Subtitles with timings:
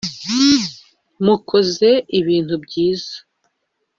[1.25, 1.89] mukoze
[2.19, 3.15] ibintu byiza.